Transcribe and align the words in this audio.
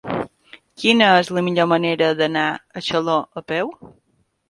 Quina 0.83 1.09
és 1.17 1.29
la 1.39 1.45
millor 1.49 1.71
manera 1.75 2.09
d'anar 2.23 2.49
a 2.83 2.87
Xaló 2.91 3.23
a 3.45 3.49
peu? 3.55 3.75